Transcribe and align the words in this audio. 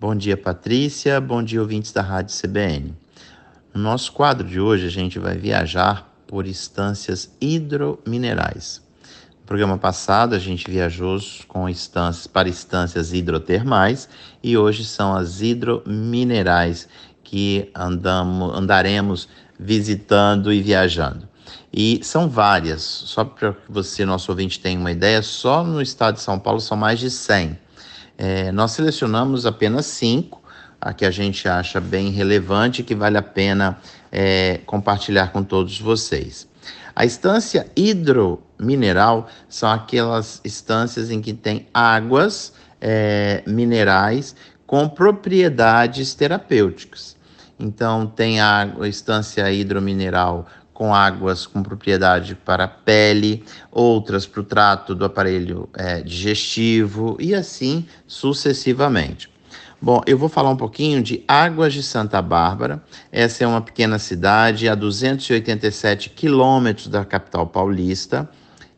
Bom 0.00 0.14
dia, 0.14 0.36
Patrícia. 0.36 1.20
Bom 1.20 1.42
dia, 1.42 1.60
ouvintes 1.60 1.90
da 1.90 2.02
Rádio 2.02 2.32
CBN. 2.40 2.94
No 3.74 3.82
nosso 3.82 4.12
quadro 4.12 4.46
de 4.46 4.60
hoje, 4.60 4.86
a 4.86 4.90
gente 4.90 5.18
vai 5.18 5.36
viajar 5.36 6.08
por 6.24 6.46
instâncias 6.46 7.34
hidrominerais. 7.40 8.80
No 9.40 9.44
programa 9.44 9.76
passado, 9.76 10.36
a 10.36 10.38
gente 10.38 10.70
viajou 10.70 11.18
com 11.48 11.68
instâncias 11.68 12.28
para 12.28 12.48
instâncias 12.48 13.12
hidrotermais 13.12 14.08
e 14.40 14.56
hoje 14.56 14.84
são 14.84 15.16
as 15.16 15.42
hidrominerais 15.42 16.88
que 17.24 17.68
andamos, 17.74 18.56
andaremos 18.56 19.28
visitando 19.58 20.52
e 20.52 20.62
viajando. 20.62 21.28
E 21.72 21.98
são 22.04 22.28
várias, 22.28 22.82
só 22.82 23.24
para 23.24 23.52
que 23.52 23.58
você, 23.68 24.04
nosso 24.04 24.30
ouvinte, 24.30 24.60
tenha 24.60 24.78
uma 24.78 24.92
ideia, 24.92 25.22
só 25.22 25.64
no 25.64 25.82
estado 25.82 26.14
de 26.14 26.20
São 26.20 26.38
Paulo 26.38 26.60
são 26.60 26.76
mais 26.76 27.00
de 27.00 27.10
100. 27.10 27.66
É, 28.18 28.50
nós 28.50 28.72
selecionamos 28.72 29.46
apenas 29.46 29.86
cinco, 29.86 30.42
a 30.80 30.92
que 30.92 31.04
a 31.04 31.10
gente 31.10 31.48
acha 31.48 31.80
bem 31.80 32.10
relevante 32.10 32.82
e 32.82 32.84
que 32.84 32.94
vale 32.94 33.16
a 33.16 33.22
pena 33.22 33.78
é, 34.10 34.60
compartilhar 34.66 35.32
com 35.32 35.42
todos 35.44 35.80
vocês. 35.80 36.48
A 36.94 37.04
estância 37.04 37.70
hidromineral 37.76 39.28
são 39.48 39.70
aquelas 39.70 40.40
estâncias 40.44 41.12
em 41.12 41.20
que 41.20 41.32
tem 41.32 41.68
águas 41.72 42.52
é, 42.80 43.42
minerais 43.46 44.34
com 44.66 44.88
propriedades 44.88 46.14
terapêuticas. 46.14 47.16
Então, 47.58 48.06
tem 48.06 48.40
a 48.40 48.68
estância 48.82 49.50
hidromineral 49.52 50.46
com 50.78 50.94
águas 50.94 51.44
com 51.44 51.60
propriedade 51.60 52.36
para 52.36 52.62
a 52.62 52.68
pele, 52.68 53.42
outras 53.68 54.26
para 54.26 54.40
o 54.40 54.44
trato 54.44 54.94
do 54.94 55.04
aparelho 55.04 55.68
é, 55.74 56.00
digestivo 56.02 57.16
e 57.18 57.34
assim 57.34 57.84
sucessivamente. 58.06 59.28
Bom, 59.82 60.00
eu 60.06 60.16
vou 60.16 60.28
falar 60.28 60.50
um 60.50 60.56
pouquinho 60.56 61.02
de 61.02 61.24
Águas 61.26 61.72
de 61.74 61.82
Santa 61.82 62.22
Bárbara. 62.22 62.80
Essa 63.10 63.42
é 63.42 63.46
uma 63.48 63.60
pequena 63.60 63.98
cidade 63.98 64.68
a 64.68 64.76
287 64.76 66.10
quilômetros 66.10 66.86
da 66.86 67.04
capital 67.04 67.48
paulista 67.48 68.30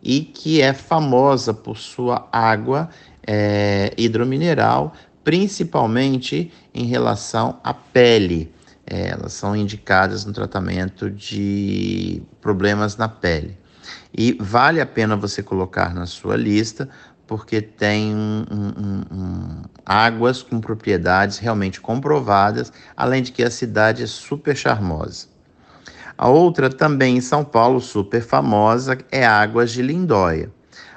e 0.02 0.22
que 0.22 0.62
é 0.62 0.72
famosa 0.72 1.52
por 1.52 1.76
sua 1.76 2.26
água 2.32 2.88
é, 3.26 3.92
hidromineral, 3.98 4.94
principalmente 5.22 6.50
em 6.72 6.86
relação 6.86 7.60
à 7.62 7.74
pele. 7.74 8.50
É, 8.90 9.10
elas 9.10 9.32
são 9.32 9.54
indicadas 9.54 10.24
no 10.24 10.32
tratamento 10.32 11.08
de 11.08 12.20
problemas 12.40 12.96
na 12.96 13.08
pele. 13.08 13.56
E 14.12 14.36
vale 14.40 14.80
a 14.80 14.86
pena 14.86 15.14
você 15.14 15.44
colocar 15.44 15.94
na 15.94 16.06
sua 16.06 16.36
lista, 16.36 16.88
porque 17.24 17.62
tem 17.62 18.12
um, 18.12 18.44
um, 18.50 19.16
um, 19.16 19.62
águas 19.86 20.42
com 20.42 20.60
propriedades 20.60 21.38
realmente 21.38 21.80
comprovadas, 21.80 22.72
além 22.96 23.22
de 23.22 23.30
que 23.30 23.44
a 23.44 23.50
cidade 23.50 24.02
é 24.02 24.06
super 24.08 24.56
charmosa. 24.56 25.28
A 26.18 26.28
outra, 26.28 26.68
também 26.68 27.18
em 27.18 27.20
São 27.20 27.44
Paulo, 27.44 27.80
super 27.80 28.20
famosa, 28.20 28.98
é 29.12 29.24
Águas 29.24 29.70
de 29.70 29.80
Lindóia. 29.80 30.50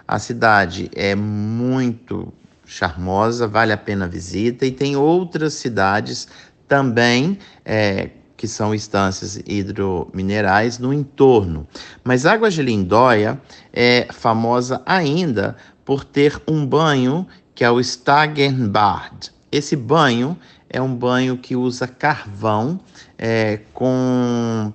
A 0.07 0.17
cidade 0.17 0.89
é 0.95 1.13
muito 1.13 2.33
charmosa, 2.66 3.47
vale 3.47 3.72
a 3.72 3.78
pena 3.78 4.05
a 4.05 4.07
visita, 4.07 4.66
e 4.66 4.72
tem 4.72 4.95
outras 4.95 5.53
cidades 5.53 6.28
também 6.73 7.38
é, 7.63 8.09
que 8.35 8.47
são 8.47 8.73
instâncias 8.73 9.39
hidrominerais 9.45 10.79
no 10.79 10.91
entorno. 10.91 11.67
Mas 12.03 12.25
Águas 12.25 12.55
de 12.55 12.63
Lindóia 12.63 13.39
é 13.71 14.07
famosa 14.11 14.81
ainda 14.83 15.55
por 15.85 16.03
ter 16.03 16.41
um 16.47 16.66
banho 16.66 17.27
que 17.53 17.63
é 17.63 17.69
o 17.69 17.79
Stagenbad. 17.79 19.31
Esse 19.51 19.75
banho 19.75 20.35
é 20.67 20.81
um 20.81 20.95
banho 20.95 21.38
que 21.38 21.55
usa 21.55 21.88
carvão 21.88 22.79
é, 23.19 23.59
com 23.71 24.73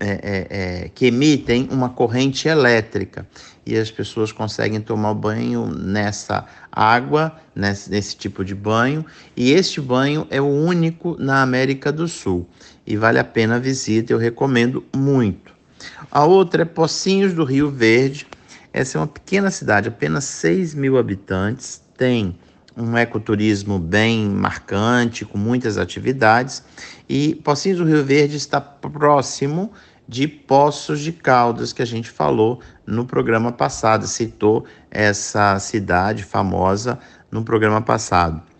é, 0.00 0.10
é, 0.10 0.46
é, 0.50 0.88
que 0.94 1.06
emitem 1.06 1.68
uma 1.70 1.88
corrente 1.88 2.48
elétrica. 2.48 3.26
E 3.64 3.76
as 3.76 3.90
pessoas 3.90 4.32
conseguem 4.32 4.80
tomar 4.80 5.14
banho 5.14 5.66
nessa 5.66 6.44
água, 6.70 7.36
nesse, 7.54 7.90
nesse 7.90 8.16
tipo 8.16 8.44
de 8.44 8.54
banho, 8.54 9.04
e 9.36 9.52
este 9.52 9.80
banho 9.80 10.26
é 10.30 10.40
o 10.40 10.46
único 10.46 11.16
na 11.18 11.42
América 11.42 11.92
do 11.92 12.08
Sul. 12.08 12.48
E 12.84 12.96
vale 12.96 13.18
a 13.18 13.24
pena 13.24 13.56
a 13.56 13.58
visita, 13.58 14.12
eu 14.12 14.18
recomendo 14.18 14.84
muito. 14.94 15.52
A 16.10 16.24
outra 16.24 16.62
é 16.62 16.64
Pocinhos 16.64 17.32
do 17.34 17.44
Rio 17.44 17.70
Verde, 17.70 18.26
essa 18.72 18.98
é 18.98 19.00
uma 19.00 19.06
pequena 19.06 19.50
cidade, 19.50 19.88
apenas 19.88 20.24
6 20.24 20.74
mil 20.74 20.98
habitantes, 20.98 21.82
tem 21.96 22.36
um 22.76 22.96
ecoturismo 22.96 23.78
bem 23.78 24.28
marcante, 24.28 25.24
com 25.24 25.38
muitas 25.38 25.78
atividades, 25.78 26.62
e 27.08 27.34
Pocinhos 27.36 27.78
do 27.78 27.84
Rio 27.84 28.04
Verde 28.04 28.36
está 28.36 28.60
próximo 28.60 29.72
de 30.08 30.26
Poços 30.26 31.00
de 31.00 31.12
Caldas, 31.12 31.72
que 31.72 31.82
a 31.82 31.86
gente 31.86 32.10
falou 32.10 32.60
no 32.86 33.04
programa 33.04 33.52
passado, 33.52 34.06
citou 34.06 34.66
essa 34.90 35.58
cidade 35.58 36.24
famosa 36.24 36.98
no 37.30 37.44
programa 37.44 37.80
passado 37.80 38.51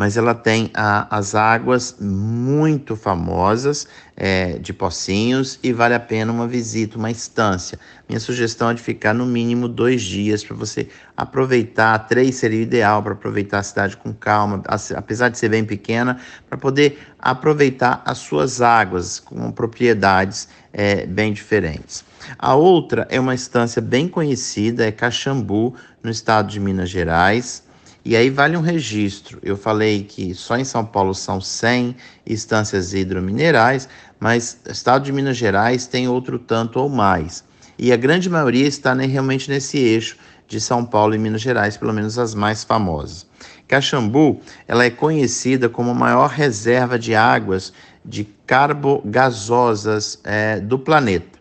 mas 0.00 0.16
ela 0.16 0.34
tem 0.34 0.70
a, 0.72 1.14
as 1.14 1.34
águas 1.34 1.94
muito 2.00 2.96
famosas 2.96 3.86
é, 4.16 4.58
de 4.58 4.72
Pocinhos 4.72 5.58
e 5.62 5.74
vale 5.74 5.92
a 5.92 6.00
pena 6.00 6.32
uma 6.32 6.48
visita, 6.48 6.96
uma 6.96 7.10
estância. 7.10 7.78
Minha 8.08 8.18
sugestão 8.18 8.70
é 8.70 8.74
de 8.74 8.80
ficar 8.80 9.12
no 9.12 9.26
mínimo 9.26 9.68
dois 9.68 10.00
dias 10.00 10.42
para 10.42 10.56
você 10.56 10.88
aproveitar. 11.14 11.98
Três 12.08 12.36
seria 12.36 12.60
o 12.60 12.62
ideal 12.62 13.02
para 13.02 13.12
aproveitar 13.12 13.58
a 13.58 13.62
cidade 13.62 13.94
com 13.94 14.10
calma, 14.14 14.62
apesar 14.96 15.28
de 15.28 15.36
ser 15.36 15.50
bem 15.50 15.66
pequena, 15.66 16.18
para 16.48 16.56
poder 16.56 16.98
aproveitar 17.18 18.00
as 18.06 18.16
suas 18.16 18.62
águas 18.62 19.20
com 19.20 19.52
propriedades 19.52 20.48
é, 20.72 21.04
bem 21.04 21.30
diferentes. 21.30 22.06
A 22.38 22.54
outra 22.54 23.06
é 23.10 23.20
uma 23.20 23.34
estância 23.34 23.82
bem 23.82 24.08
conhecida, 24.08 24.86
é 24.86 24.90
Caxambu, 24.90 25.74
no 26.02 26.10
estado 26.10 26.48
de 26.48 26.58
Minas 26.58 26.88
Gerais. 26.88 27.68
E 28.04 28.16
aí 28.16 28.30
vale 28.30 28.56
um 28.56 28.62
registro. 28.62 29.38
Eu 29.42 29.56
falei 29.56 30.04
que 30.04 30.34
só 30.34 30.56
em 30.56 30.64
São 30.64 30.84
Paulo 30.84 31.14
são 31.14 31.40
100 31.40 31.94
instâncias 32.26 32.94
hidrominerais, 32.94 33.88
mas 34.18 34.58
o 34.66 34.72
estado 34.72 35.04
de 35.04 35.12
Minas 35.12 35.36
Gerais 35.36 35.86
tem 35.86 36.08
outro 36.08 36.38
tanto 36.38 36.78
ou 36.78 36.88
mais. 36.88 37.44
E 37.78 37.92
a 37.92 37.96
grande 37.96 38.28
maioria 38.28 38.66
está 38.66 38.94
realmente 38.94 39.50
nesse 39.50 39.78
eixo 39.78 40.16
de 40.46 40.60
São 40.60 40.84
Paulo 40.84 41.14
e 41.14 41.18
Minas 41.18 41.40
Gerais, 41.40 41.76
pelo 41.76 41.92
menos 41.92 42.18
as 42.18 42.34
mais 42.34 42.64
famosas. 42.64 43.26
Caxambu, 43.68 44.40
ela 44.66 44.84
é 44.84 44.90
conhecida 44.90 45.68
como 45.68 45.90
a 45.90 45.94
maior 45.94 46.28
reserva 46.28 46.98
de 46.98 47.14
águas 47.14 47.72
de 48.04 48.24
carbogasosas 48.46 50.18
é, 50.24 50.58
do 50.58 50.78
planeta. 50.78 51.38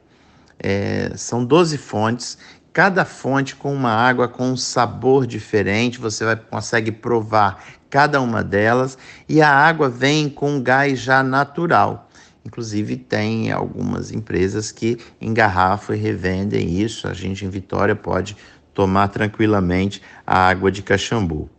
É, 0.61 1.11
são 1.15 1.43
12 1.43 1.77
fontes 1.77 2.37
cada 2.73 3.05
fonte 3.05 3.55
com 3.55 3.73
uma 3.73 3.91
água 3.91 4.27
com 4.27 4.51
um 4.51 4.57
sabor 4.57 5.25
diferente, 5.25 5.99
você 5.99 6.23
vai, 6.23 6.35
consegue 6.35 6.91
provar 6.91 7.63
cada 7.89 8.21
uma 8.21 8.43
delas 8.43 8.97
e 9.27 9.41
a 9.41 9.49
água 9.51 9.89
vem 9.89 10.29
com 10.29 10.61
gás 10.61 10.99
já 10.99 11.23
natural. 11.23 12.09
Inclusive, 12.45 12.95
tem 12.95 13.51
algumas 13.51 14.11
empresas 14.11 14.71
que 14.71 14.97
engarrafam 15.19 15.95
e 15.95 15.99
revendem 15.99 16.79
isso. 16.79 17.07
A 17.07 17.13
gente 17.13 17.45
em 17.45 17.49
Vitória 17.49 17.95
pode 17.95 18.37
tomar 18.73 19.09
tranquilamente 19.09 20.01
a 20.25 20.47
água 20.47 20.71
de 20.71 20.81
Caxambu. 20.81 21.49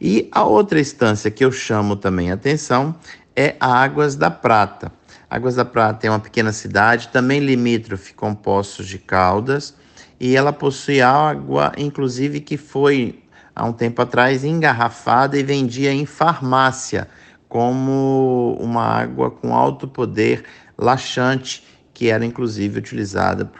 E 0.00 0.28
a 0.30 0.44
outra 0.44 0.78
instância 0.78 1.30
que 1.30 1.44
eu 1.44 1.50
chamo 1.50 1.96
também 1.96 2.30
atenção 2.30 2.94
é 3.34 3.56
Águas 3.58 4.14
da 4.14 4.30
Prata. 4.30 4.92
Águas 5.28 5.56
da 5.56 5.64
Prata 5.64 6.06
é 6.06 6.10
uma 6.10 6.20
pequena 6.20 6.52
cidade, 6.52 7.08
também 7.08 7.40
limítrofe 7.40 8.14
com 8.14 8.34
Poços 8.34 8.86
de 8.86 8.98
Caldas 8.98 9.74
e 10.18 10.36
ela 10.36 10.52
possui 10.52 11.00
água, 11.00 11.72
inclusive, 11.76 12.40
que 12.40 12.56
foi 12.56 13.22
há 13.54 13.64
um 13.64 13.72
tempo 13.72 14.00
atrás 14.02 14.44
engarrafada 14.44 15.38
e 15.38 15.42
vendia 15.42 15.92
em 15.92 16.06
farmácia 16.06 17.08
como 17.48 18.56
uma 18.60 18.82
água 18.82 19.30
com 19.30 19.54
alto 19.54 19.86
poder 19.86 20.44
laxante, 20.76 21.64
que 21.94 22.10
era 22.10 22.24
inclusive 22.24 22.78
utilizada 22.78 23.50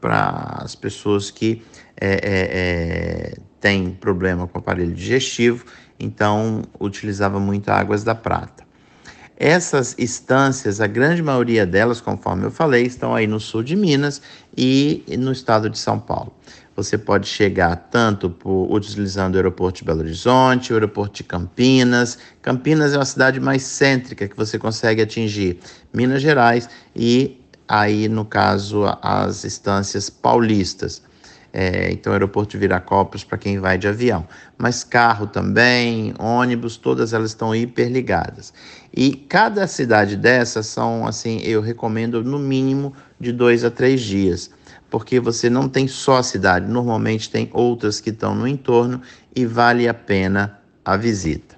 para 0.00 0.58
as 0.58 0.74
pessoas 0.74 1.30
que 1.30 1.62
é, 2.00 2.10
é, 2.10 2.18
é, 2.24 3.36
têm 3.60 3.90
problema 3.90 4.48
com 4.48 4.58
o 4.58 4.60
aparelho 4.60 4.92
digestivo, 4.92 5.64
então 6.00 6.62
utilizava 6.80 7.38
muito 7.38 7.68
águas 7.68 8.02
da 8.02 8.14
prata. 8.14 8.63
Essas 9.36 9.96
estâncias, 9.98 10.80
a 10.80 10.86
grande 10.86 11.22
maioria 11.22 11.66
delas, 11.66 12.00
conforme 12.00 12.44
eu 12.44 12.50
falei, 12.50 12.84
estão 12.84 13.14
aí 13.14 13.26
no 13.26 13.40
sul 13.40 13.62
de 13.64 13.74
Minas 13.74 14.22
e 14.56 15.04
no 15.18 15.32
estado 15.32 15.68
de 15.68 15.78
São 15.78 15.98
Paulo. 15.98 16.32
Você 16.76 16.98
pode 16.98 17.28
chegar 17.28 17.76
tanto 17.90 18.30
por, 18.30 18.72
utilizando 18.72 19.34
o 19.34 19.38
aeroporto 19.38 19.78
de 19.78 19.84
Belo 19.84 20.00
Horizonte, 20.00 20.72
o 20.72 20.76
aeroporto 20.76 21.16
de 21.16 21.24
Campinas. 21.24 22.18
Campinas 22.42 22.92
é 22.92 22.98
uma 22.98 23.04
cidade 23.04 23.40
mais 23.40 23.62
cêntrica 23.62 24.26
que 24.28 24.36
você 24.36 24.58
consegue 24.58 25.02
atingir 25.02 25.58
Minas 25.92 26.22
Gerais 26.22 26.68
e 26.94 27.40
aí, 27.66 28.08
no 28.08 28.24
caso, 28.24 28.84
as 29.02 29.44
estâncias 29.44 30.10
paulistas. 30.10 31.02
É, 31.56 31.92
então, 31.92 32.12
aeroporto 32.12 32.50
de 32.50 32.58
Viracopos 32.58 33.22
para 33.22 33.38
quem 33.38 33.60
vai 33.60 33.78
de 33.78 33.86
avião. 33.86 34.26
Mas 34.58 34.82
carro 34.82 35.28
também, 35.28 36.12
ônibus, 36.18 36.76
todas 36.76 37.12
elas 37.12 37.30
estão 37.30 37.54
hiperligadas. 37.54 38.52
E 38.92 39.14
cada 39.14 39.64
cidade 39.68 40.16
dessas 40.16 40.66
são, 40.66 41.06
assim, 41.06 41.38
eu 41.44 41.60
recomendo 41.60 42.24
no 42.24 42.40
mínimo 42.40 42.92
de 43.20 43.30
dois 43.30 43.64
a 43.64 43.70
três 43.70 44.00
dias, 44.00 44.50
porque 44.90 45.20
você 45.20 45.48
não 45.48 45.68
tem 45.68 45.86
só 45.86 46.16
a 46.16 46.22
cidade, 46.24 46.66
normalmente 46.66 47.30
tem 47.30 47.48
outras 47.52 48.00
que 48.00 48.10
estão 48.10 48.34
no 48.34 48.48
entorno 48.48 49.00
e 49.32 49.46
vale 49.46 49.86
a 49.86 49.94
pena 49.94 50.58
a 50.84 50.96
visita. 50.96 51.54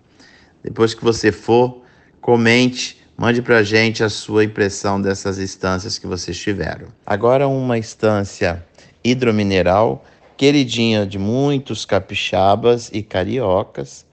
Depois 0.63 0.93
que 0.93 1.03
você 1.03 1.33
for, 1.33 1.83
comente, 2.21 3.03
mande 3.17 3.41
para 3.41 3.59
a 3.59 3.63
gente 3.63 4.05
a 4.05 4.11
sua 4.11 4.45
impressão 4.45 5.01
dessas 5.01 5.39
instâncias 5.39 5.99
que 5.99 6.07
vocês 6.07 6.37
tiveram. 6.37 6.89
Agora, 7.07 7.49
uma 7.49 7.79
instância 7.79 8.63
hidromineral, 9.11 10.05
queridinha 10.37 11.07
de 11.07 11.19
muitos 11.19 11.85
capixabas 11.85 12.91
e 12.93 13.03
cariocas, 13.03 14.05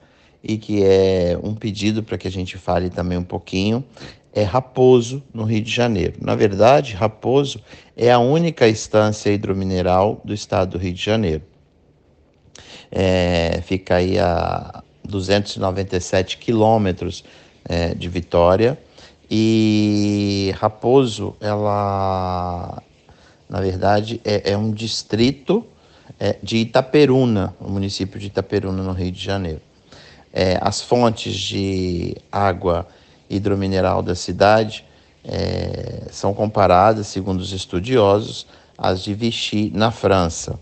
e 0.42 0.56
que 0.56 0.84
é 0.84 1.38
um 1.42 1.54
pedido 1.54 2.02
para 2.02 2.18
que 2.18 2.28
a 2.28 2.30
gente 2.30 2.56
fale 2.56 2.90
também 2.90 3.18
um 3.18 3.24
pouquinho, 3.24 3.84
é 4.32 4.42
Raposo, 4.42 5.22
no 5.32 5.44
Rio 5.44 5.62
de 5.62 5.70
Janeiro. 5.70 6.14
Na 6.20 6.34
verdade, 6.34 6.94
Raposo 6.94 7.60
é 7.96 8.10
a 8.10 8.18
única 8.18 8.68
instância 8.68 9.30
hidromineral 9.30 10.20
do 10.24 10.34
estado 10.34 10.72
do 10.72 10.78
Rio 10.78 10.92
de 10.92 11.02
Janeiro. 11.02 11.42
É, 12.90 13.60
fica 13.62 13.96
aí 13.96 14.18
a 14.18 14.82
297 15.04 16.38
quilômetros 16.38 17.24
é, 17.64 17.94
de 17.94 18.08
Vitória 18.08 18.78
e 19.30 20.52
Raposo, 20.56 21.34
ela 21.40 22.82
na 23.48 23.60
verdade, 23.60 24.20
é, 24.24 24.52
é 24.52 24.56
um 24.56 24.70
distrito 24.70 25.66
é, 26.18 26.36
de 26.42 26.58
Itaperuna, 26.58 27.54
o 27.60 27.70
município 27.70 28.18
de 28.18 28.26
Itaperuna, 28.26 28.82
no 28.82 28.92
Rio 28.92 29.12
de 29.12 29.22
Janeiro. 29.22 29.60
É, 30.32 30.58
as 30.60 30.80
fontes 30.80 31.34
de 31.34 32.16
água 32.30 32.86
hidromineral 33.28 34.02
da 34.02 34.14
cidade 34.14 34.84
é, 35.24 36.08
são 36.10 36.34
comparadas, 36.34 37.06
segundo 37.06 37.40
os 37.40 37.52
estudiosos, 37.52 38.46
às 38.76 39.02
de 39.02 39.14
Vichy, 39.14 39.70
na 39.74 39.90
França. 39.90 40.58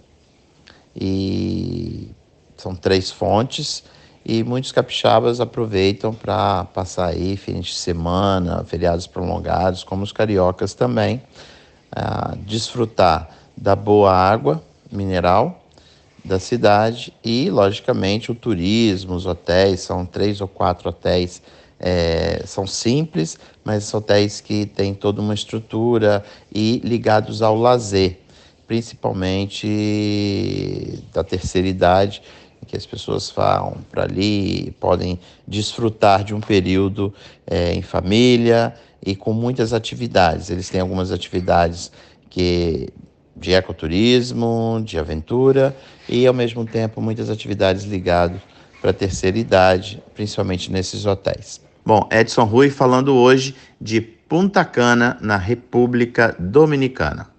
E 0.95 2.09
são 2.57 2.75
três 2.75 3.11
fontes 3.11 3.83
e 4.25 4.45
muitos 4.45 4.71
capixabas 4.71 5.41
aproveitam 5.41 6.13
para 6.13 6.65
passar 6.67 7.07
aí 7.09 7.37
fins 7.37 7.67
de 7.67 7.75
semana, 7.75 8.63
feriados 8.65 9.07
prolongados, 9.07 9.83
como 9.83 10.05
os 10.05 10.13
cariocas 10.13 10.75
também 10.75 11.23
desfrutar 12.47 13.29
da 13.57 13.77
boa 13.77 14.13
água 14.13 14.63
mineral 14.91 15.63
da 16.25 16.39
cidade 16.39 17.13
e, 17.25 17.51
logicamente, 17.51 18.31
o 18.31 18.35
turismo, 18.35 19.15
os 19.15 19.27
hotéis, 19.27 19.81
são 19.81 20.07
três 20.07 20.41
ou 20.41 20.47
quatro 20.49 20.89
hotéis, 20.89 21.43
é, 21.81 22.43
são 22.47 22.65
simples, 22.67 23.39
mas 23.65 23.93
hotéis 23.93 24.41
que 24.41 24.65
têm 24.67 24.95
toda 24.95 25.21
uma 25.21 25.35
estrutura 25.35 26.25
e 26.55 26.81
ligados 26.85 27.43
ao 27.43 27.57
lazer, 27.57 28.21
principalmente 28.69 29.67
da 31.13 31.25
terceira 31.25 31.67
idade, 31.67 32.23
que 32.67 32.77
as 32.77 32.87
pessoas 32.87 33.31
vão 33.31 33.79
para 33.91 34.05
ali, 34.05 34.75
podem 34.81 35.19
desfrutar 35.47 36.25
de 36.25 36.35
um 36.35 36.41
período 36.41 37.13
é, 37.47 37.73
em 37.75 37.83
família 37.83 38.75
e 39.05 39.17
com 39.17 39.33
muitas 39.33 39.73
atividades. 39.73 40.51
Eles 40.51 40.69
têm 40.69 40.81
algumas 40.81 41.11
atividades 41.11 41.91
que 42.31 42.89
de 43.37 43.53
ecoturismo, 43.53 44.83
de 44.85 44.99
aventura 44.99 45.77
e 46.09 46.27
ao 46.27 46.35
mesmo 46.35 46.65
tempo 46.65 47.01
muitas 47.01 47.31
atividades 47.31 47.85
ligadas 47.85 48.41
para 48.81 48.91
a 48.91 48.95
terceira 48.95 49.39
idade, 49.39 50.03
principalmente 50.15 50.71
nesses 50.71 51.07
hotéis. 51.07 51.61
Bom, 51.85 52.09
Edson 52.13 52.45
Rui 52.45 52.71
falando 52.71 53.15
hoje 53.15 53.55
de 53.81 54.01
Punta 54.01 54.65
Cana, 54.65 55.19
na 55.21 55.37
República 55.37 56.35
Dominicana. 56.39 57.33